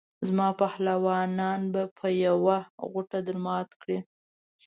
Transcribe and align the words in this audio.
زما 0.27 0.49
پهلوانان 0.61 1.61
به 1.73 1.83
په 1.97 2.07
یوه 2.25 2.57
غوټه 2.91 3.19
درمات 3.27 3.69
کړي. 3.81 3.97